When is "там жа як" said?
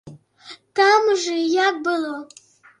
0.79-1.81